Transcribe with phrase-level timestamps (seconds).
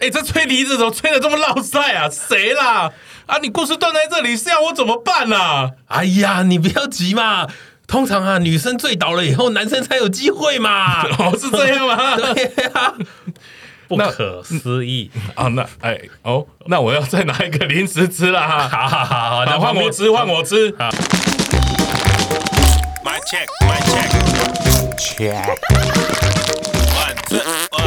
[0.00, 2.08] 哎，这吹笛子怎么吹的这么落塞啊？
[2.08, 2.90] 谁啦？
[3.26, 5.70] 啊，你故事断在这里是要我怎么办啊？
[5.88, 7.46] 哎呀，你不要急嘛。
[7.86, 11.02] 通常啊，女生醉倒了以后，男生才有机会嘛。
[11.18, 12.16] 哦，是这样吗？
[12.16, 12.94] 对啊。
[13.88, 15.48] 不可思议啊！
[15.48, 18.68] 那哎哦，那我要再拿一个零食吃了哈！
[18.68, 20.70] 好好好好，那换我吃，换我吃。
[20.72, 20.92] My
[23.24, 24.10] check, my check,
[24.98, 25.56] check.
[26.92, 27.77] One, two.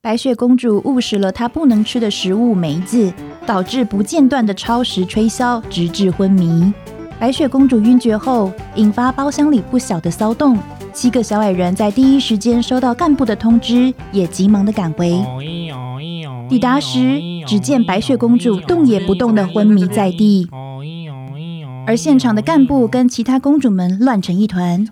[0.00, 3.12] 白雪公主误食了她不能吃的食物梅子，
[3.46, 6.72] 导致不间断的超时吹箫，直至昏迷。
[7.20, 10.58] 白雪公主晕厥后，引发包厢里不小的骚动。
[10.92, 15.24] 七个小矮人在第一时间收到干部的通知，也急忙的赶回。
[16.48, 20.48] 抵达时，只见白雪公主动也不动的昏迷在地，
[21.88, 24.86] 而现场的干部跟其他公主们乱成一团。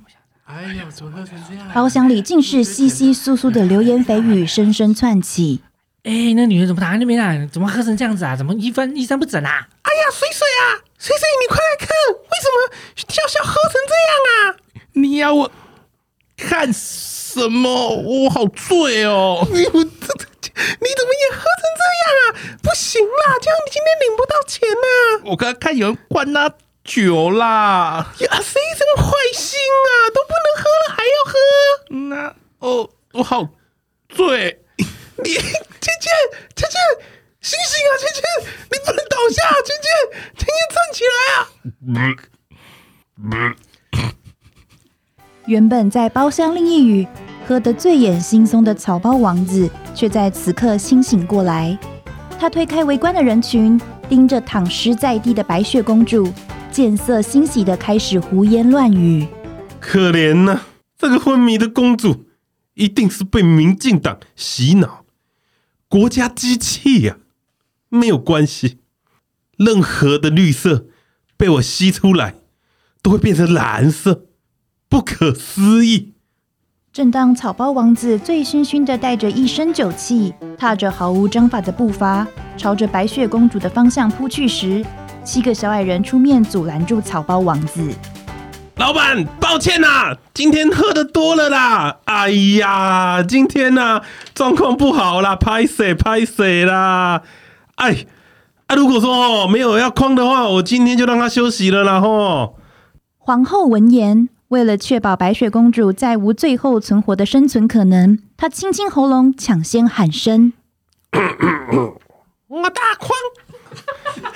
[0.46, 1.68] 哎呀，怎么喝成这样？
[1.74, 5.60] 包厢里尽是窸窸窣窣的流言蜚语，声声窜起。
[6.04, 7.46] 哎，那女人怎么躺在那边啊？
[7.52, 8.34] 怎么喝成这样子啊？
[8.34, 9.68] 怎么一分一三不整啊？
[9.82, 10.80] 哎呀，水水啊！
[10.98, 12.56] 水水，你快来看，为什么
[12.96, 14.56] 笑笑喝成这样啊？
[14.94, 15.52] 你要我
[16.34, 17.94] 看什么？
[17.94, 19.46] 我好醉哦！
[19.52, 20.50] 你我这这，
[20.80, 22.56] 你怎么也喝成这样啊？
[22.62, 25.30] 不行啦，这样你今天领不到钱呐、啊！
[25.32, 26.48] 我刚刚看有人灌他
[26.86, 28.14] 酒啦！
[28.20, 30.08] 呀，谁这么坏心啊？
[30.14, 31.34] 都不能喝了还要喝？
[31.90, 33.46] 那哦，我好
[34.08, 34.62] 醉！
[34.76, 34.84] 你
[35.34, 35.50] 芊芊，
[36.54, 36.80] 芊芊。
[37.40, 38.22] 醒醒啊，芊芊，
[38.70, 39.88] 你不能倒下，芊芊，
[40.36, 41.16] 芊芊站起来
[43.40, 43.56] 啊！
[45.46, 47.06] 原本在包厢另一隅
[47.46, 51.78] 喝得醉眼惺忪的草包王子，却在此刻清醒过来。
[52.38, 56.32] 他推开围观的人群，盯着躺尸在地的白雪公主，
[56.76, 59.26] 见色欣喜的开始胡言乱语
[59.80, 60.66] ：“可怜呐、啊，
[60.98, 62.26] 这个昏迷的公主，
[62.74, 65.06] 一定是被民进党洗脑，
[65.88, 67.24] 国家机器呀、啊！”
[67.88, 68.80] 没有关系，
[69.56, 70.84] 任何的绿色
[71.38, 72.34] 被我吸出来，
[73.00, 74.26] 都会变成蓝色，
[74.90, 76.12] 不可思议。
[76.92, 82.26] 正当草包王子醉醺醺的带着一身酒气，踏着毫无章法的步伐，
[82.58, 84.84] 朝着白雪公主的方向扑去时，
[85.26, 87.92] 七个小矮人出面阻拦住草包王子。
[88.76, 91.98] 老板，抱歉呐、啊，今天喝的多了啦。
[92.04, 94.02] 哎呀，今天呐、啊，
[94.34, 97.22] 状况不好啦，拍水拍水啦。
[97.74, 98.06] 哎，
[98.68, 102.58] 啊，如果说哦没有要框的话，我今天就让他休息了啦吼。
[103.18, 110.52] 皇后闻言，为了确保白雪公主再无最后存活的生存可能，她清清喉咙，抢先喊声
[112.46, 113.10] ：“我大框，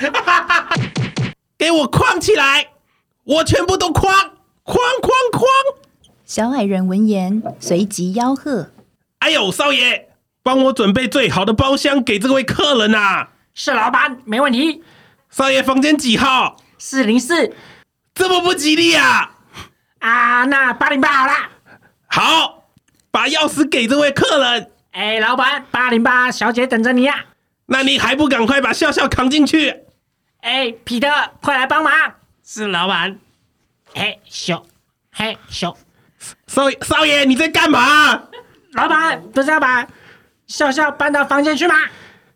[1.59, 2.69] 给我框起来，
[3.25, 4.13] 我全部都框，
[4.63, 5.45] 框框框。”
[6.25, 8.71] 小矮人闻言，随即吆喝
[9.21, 10.09] ：“哎呦，少爷！”
[10.43, 13.29] 帮我准备最好的包厢给这位客人呐！
[13.53, 14.83] 是老板，没问题。
[15.29, 16.57] 少爷，房间几号？
[16.79, 17.55] 四零四。
[18.15, 19.33] 这么不吉利啊！
[19.99, 21.33] 啊，那八零八好了。
[22.07, 22.65] 好，
[23.11, 24.71] 把钥匙给这位客人。
[24.93, 27.27] 哎，老板，八零八小姐等着你呀。
[27.67, 29.85] 那你还不赶快把笑笑扛进去？
[30.43, 31.09] 哎，彼得，
[31.41, 31.93] 快来帮忙。
[32.45, 33.19] 是老板。
[33.95, 34.63] 嘿咻，
[35.13, 35.75] 嘿咻。
[36.47, 38.23] 少少爷，你在干嘛？
[38.73, 39.87] 老板，不是要把。
[40.47, 41.75] 笑笑搬到房间去吗？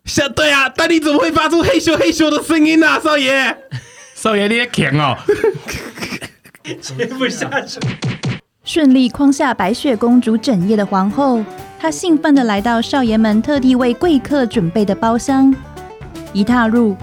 [0.05, 3.57] 笑对啊，但你怎么会发出嘿咻嘿咻的声音呢、啊，少爷？
[4.13, 5.17] 少爷你也强哦，
[6.81, 7.79] 接不下去。
[8.63, 11.43] 顺利框下白雪公主整夜的皇后，
[11.79, 15.53] 她兴奋地来到少爷们特地为贵客准备的包厢。
[16.33, 16.95] 一踏入，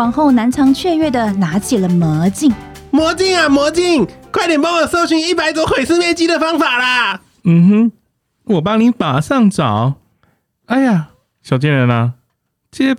[0.00, 2.50] 皇后难藏雀跃的拿起了魔镜。
[2.90, 7.20] 魔镜啊，魔镜，快点帮我搜寻一百种毁尸灭迹的方法啦！
[7.44, 7.92] 嗯哼，
[8.54, 9.96] 我帮你马上找。
[10.64, 11.08] 哎呀，
[11.42, 12.14] 小贱人啊！
[12.70, 12.96] 这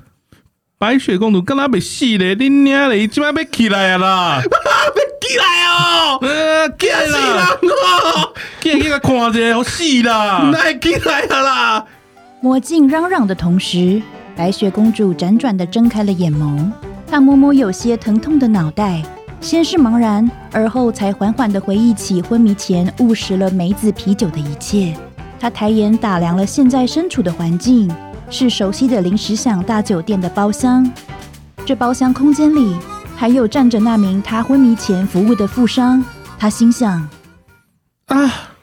[0.78, 4.40] 白雪公主刚刚被死嘞，你娘嘞，今晚被起来啦！
[4.94, 6.20] 被起来哦！
[6.22, 7.60] 呃，起来了！
[8.62, 10.52] 起来起来看一下，好死啦！
[10.54, 11.86] 来起来了啦！
[12.42, 14.00] 魔镜嚷嚷的同时，
[14.36, 16.72] 白雪公主辗转的睁开了眼眸。
[17.12, 19.04] 她摸摸有些疼痛的脑袋，
[19.42, 24.96] 先是茫然，而后才缓缓的回忆起昏迷前误食了梅子啤酒的一切。
[25.38, 27.94] 他抬眼打量了现在身处的环境，
[28.30, 30.90] 是熟悉的临时想大酒店的包厢。
[31.66, 32.78] 这包厢空间里
[33.18, 36.02] 还有站着那名他昏迷前服务的富商。
[36.40, 37.10] 他心想：
[38.06, 38.54] 啊，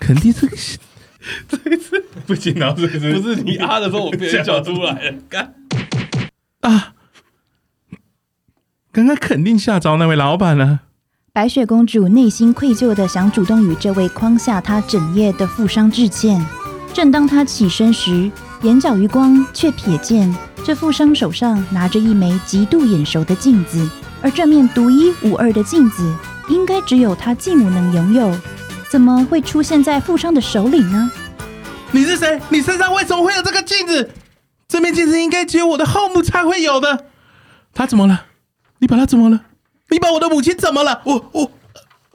[0.00, 0.56] 肯定这个
[1.46, 5.18] 这一次不行，然后这一次不是你啊的时候，我被人叫出来了。
[5.28, 5.54] 干
[6.62, 6.94] 啊，
[8.96, 10.80] 刚刚肯定吓着那位老板了。
[11.30, 16.42] 白雪公主内心愧疚的想主动与这位诓下她整夜的富商致歉。
[16.94, 18.30] 正当她起身时，
[18.62, 20.34] 眼角余光却瞥见
[20.64, 23.86] 这富商手上拿着一枚极度眼熟的镜子，
[24.22, 26.16] 而这面独一无二的镜子，
[26.48, 28.34] 应该只有他继母能拥有，
[28.88, 31.12] 怎么会出现在富商的手里呢？
[31.90, 32.40] 你是谁？
[32.48, 34.10] 你身上为什么会有这个镜子？
[34.66, 37.04] 这面镜子应该只有我的后母才会有的。
[37.74, 38.22] 他怎么了？
[38.78, 39.40] 你把他怎么了？
[39.88, 41.00] 你把我的母亲怎么了？
[41.04, 41.50] 我我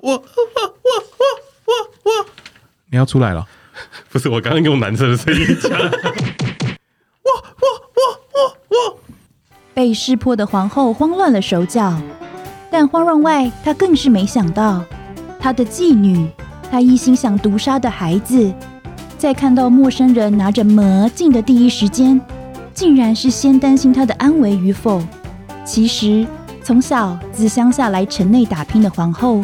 [0.01, 1.33] 我我我我
[1.65, 1.73] 我
[2.03, 2.25] 我，
[2.89, 3.47] 你要出来了？
[4.09, 5.71] 不是，我刚刚用男生的声音讲。
[5.71, 7.65] 我我
[7.95, 8.01] 我
[8.33, 8.99] 我我，
[9.73, 11.99] 被识破的皇后慌乱了手脚，
[12.69, 14.83] 但慌乱外，她更是没想到，
[15.39, 16.29] 她的妓女，
[16.69, 18.53] 她一心想毒杀的孩子，
[19.17, 22.21] 在看到陌生人拿着魔镜的第一时间，
[22.73, 25.01] 竟然是先担心她的安危与否。
[25.65, 26.27] 其实。
[26.71, 29.43] 从小自乡下来城内打拼的皇后，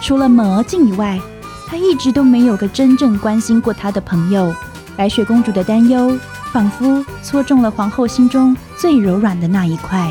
[0.00, 1.20] 除了魔镜以外，
[1.68, 4.52] 她一直都没有个真正关心过她的朋友。
[4.96, 6.18] 白雪公主的担忧，
[6.52, 10.10] 仿佛戳中了皇后心中最柔软的那一块。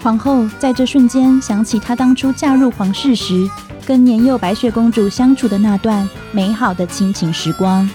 [0.00, 3.50] 皇后在这瞬间想起她当初嫁入皇室时，
[3.84, 7.90] 跟年幼白雪公主相处的那段美好的亲情时光。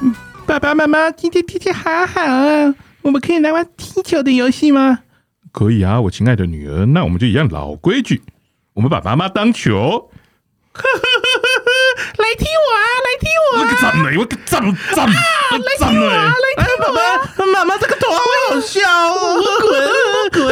[0.00, 0.14] 嗯，
[0.46, 5.00] 爸爸妈妈，今天天气好好啊，我们可以来玩踢球的游戏吗？
[5.56, 8.20] 可以啊，我亲爱的女儿，那我们就一样老规矩，
[8.74, 10.10] 我们把妈妈当球，
[10.76, 13.62] 来踢我啊，来踢我啊！
[13.62, 14.60] 我个赞美，我个赞
[14.94, 15.14] 赞，来
[15.78, 17.24] 踢我啊，来踢我啊！
[17.54, 18.18] 妈妈这个头好
[18.50, 19.72] 好笑哦，我滚，
[20.12, 20.44] 我滚，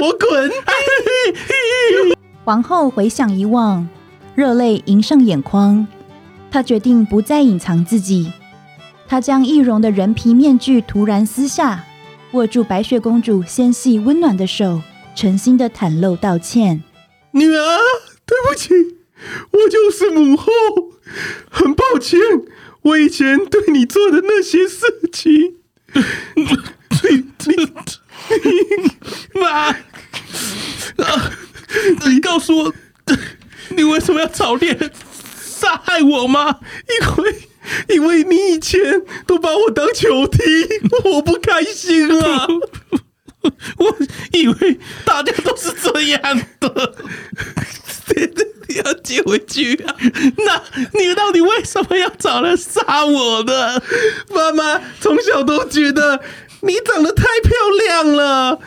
[0.00, 0.50] 我滚！
[2.46, 3.86] 皇后回想以往，
[4.34, 5.86] 热泪盈上眼眶，
[6.50, 8.32] 她决定不再隐藏自己，
[9.06, 11.84] 她将易容的人皮面具突然撕下。
[12.32, 14.82] 握住白雪公主纤细温暖的手，
[15.16, 16.84] 诚心的袒露道歉
[17.32, 17.78] ：“女儿，
[18.24, 18.72] 对不起，
[19.50, 20.52] 我就是母后，
[21.50, 22.20] 很抱歉，
[22.82, 25.56] 我以前对你做的那些事情。
[26.36, 26.44] 你
[27.46, 27.56] 你
[29.34, 29.76] 你妈啊！
[32.06, 32.74] 你告诉我，
[33.70, 34.92] 你为什么要早恋
[35.42, 36.60] 杀害我吗？
[36.88, 37.34] 因为……”
[37.90, 38.80] 因为你以前
[39.26, 40.40] 都把我当球踢，
[41.04, 42.46] 我不开心啊！
[43.78, 43.96] 我
[44.32, 46.20] 以为大家都是这样
[46.60, 46.94] 的，
[48.68, 49.96] 你要接回去啊？
[50.36, 53.82] 那你到底为什么要找人杀我呢？
[54.28, 56.20] 妈妈从小都觉得
[56.60, 57.52] 你长得太漂
[57.86, 58.60] 亮了，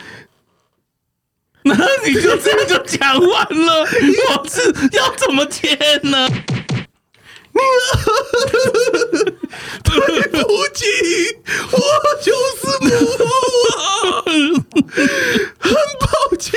[1.62, 1.74] 那
[2.04, 3.86] 你就这样就讲完了？
[4.36, 6.28] 我是要怎么接呢？
[7.54, 7.60] 女
[7.90, 7.96] 儿，
[9.84, 10.38] 对不
[10.74, 10.84] 起，
[11.70, 11.76] 我
[12.20, 12.86] 就是母
[13.18, 13.24] 后，
[14.24, 15.70] 很
[16.00, 16.06] 抱
[16.38, 16.52] 歉，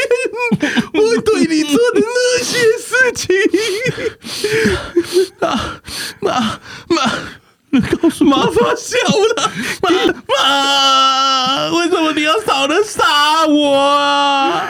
[0.94, 3.25] 我对你做的那些事情。
[5.39, 5.45] 妈
[6.19, 6.97] 妈妈，
[7.69, 8.97] 你告诉妈发笑
[9.35, 9.51] 了，
[9.81, 9.89] 妈
[10.27, 14.67] 妈，为什么你要找人杀我啊？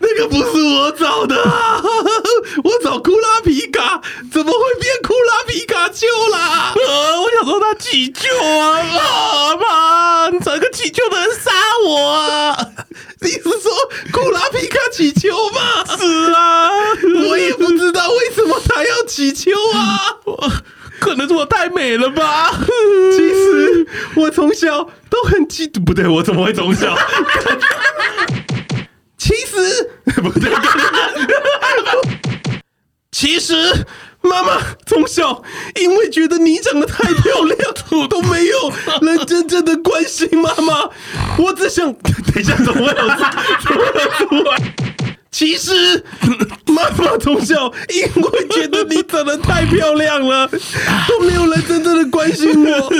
[0.00, 1.36] 那个不是我找的，
[2.64, 4.00] 我找库拉皮卡，
[4.32, 6.72] 怎么会变库拉皮卡丘啦？
[6.76, 8.28] 呃，我想说他乞求
[8.58, 11.50] 啊，妈妈，你找一个乞求的人杀
[11.84, 12.56] 我啊？
[13.20, 13.72] 你是说
[14.12, 15.84] 库拉皮卡乞求吗？
[15.98, 16.70] 是啊，
[17.28, 20.14] 我也不知道为什么他要乞求啊，
[21.00, 22.54] 可能是我太美了吧？
[23.12, 26.96] 其实我从小都很嫉妒，不对，我怎么会从小？
[30.18, 30.50] 其实不对，
[33.12, 33.54] 其实
[34.20, 35.42] 妈妈从小
[35.80, 37.58] 因为觉得你长得太漂亮，
[37.92, 38.72] 我都没有
[39.02, 40.90] 人真正的关心妈妈。
[41.38, 42.92] 我只想等一下，怎么会
[44.36, 44.44] 有？
[45.30, 46.04] 其实
[46.66, 50.48] 妈妈从小因为觉得你长得太漂亮了，
[51.06, 52.92] 都没有人真正的关心我。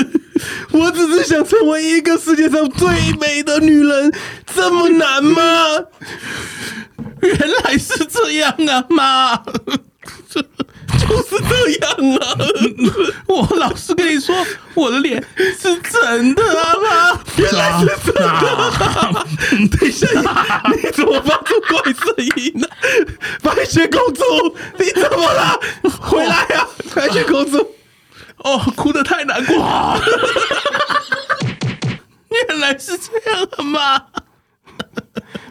[0.70, 4.12] 我只是想成为一个世界上最美的女人，
[4.54, 5.40] 这么难吗？
[7.20, 9.36] 原来是这样啊，妈，
[10.34, 10.42] 就
[11.22, 12.36] 是这样啊！
[13.26, 14.34] 我老实跟你说，
[14.74, 19.26] 我的脸是真的啊，妈，原来是真的啊。
[19.50, 20.06] 等一下，
[20.74, 22.68] 你怎么发出怪声音呢？
[23.42, 24.22] 白雪公主，
[24.78, 25.60] 你怎么了？
[26.00, 27.74] 回来呀，白雪公主。
[28.38, 30.00] 哦，哭得太难过了，
[32.30, 34.04] 原来是这样的吗？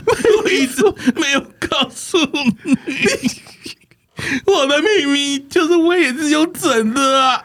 [0.08, 0.82] 我一直
[1.16, 2.76] 没有告诉你，
[4.46, 7.44] 我的秘密就是我也是有整的啊！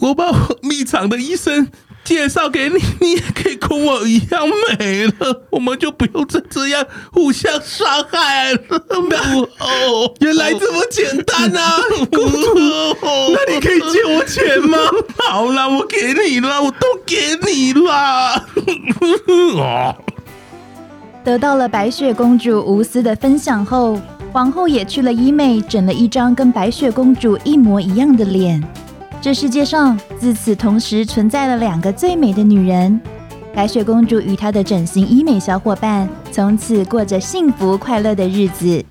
[0.00, 1.70] 我把我秘藏的医生
[2.04, 8.58] 介绍给你，你也可以跟我一样美了，我们就不用再这样互相伤害了。
[9.60, 11.78] 哦， 原来这么简单啊，
[12.10, 12.54] 公主，
[13.32, 14.78] 那你可以借我钱吗？
[15.18, 18.48] 好啦，我给你了，我都给你了。
[19.58, 19.94] 哦，
[21.24, 23.96] 得到了白雪公主无私的分享后，
[24.32, 28.62] 皇后也去了医美，整了一张跟白雪公主一模一样的脸。
[29.20, 33.00] 这世界上自此同时存在了两个最美的女人，
[33.54, 38.84] 白雪公主与她的整形医美小伙伴，从此过着幸福快乐的日子。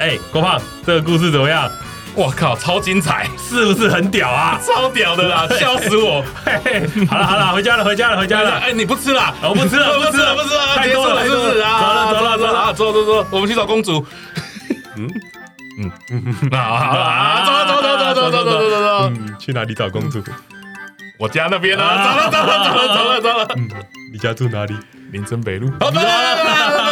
[0.00, 1.70] 哎，郭胖，这个故事怎么样？
[2.14, 4.58] 我靠，超精彩，是不是很屌啊？
[4.66, 6.24] 超屌的啦，笑死我！
[6.44, 8.58] 嘿嘿，好了好了，回家了回家了回家了。
[8.60, 9.34] 哎，你不吃了？
[9.42, 11.80] 我不吃了 不吃了不吃了，太多了是不是啊？
[11.80, 14.04] 走了走了走了，走走走，我们去找公主。
[14.96, 15.08] 嗯
[15.78, 19.10] 嗯嗯，好好好，走了走走走走走走 走走。
[19.10, 20.22] 嗯，去哪里找公主？
[21.18, 22.14] 我家那边啊。
[22.14, 23.46] 走了走了走了走了走了。
[23.56, 23.68] 嗯，
[24.12, 24.74] 你家住哪里？
[25.12, 25.70] 林森北路。
[25.78, 26.89] 好，走了走了走了走了。